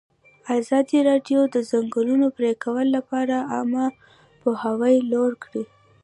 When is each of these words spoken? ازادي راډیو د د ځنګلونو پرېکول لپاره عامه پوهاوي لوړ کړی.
ازادي 0.59 0.99
راډیو 1.09 1.41
د 1.49 1.49
د 1.53 1.57
ځنګلونو 1.71 2.27
پرېکول 2.37 2.85
لپاره 2.97 3.35
عامه 3.51 3.85
پوهاوي 4.41 4.95
لوړ 5.11 5.31
کړی. 5.43 5.63